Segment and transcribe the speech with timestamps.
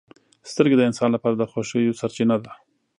[0.51, 2.53] •سترګې د انسان لپاره د خوښیو سرچینه ده.